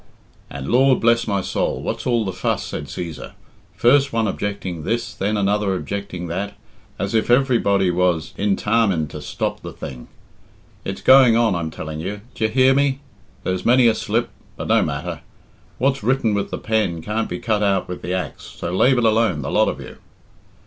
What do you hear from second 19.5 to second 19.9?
lot of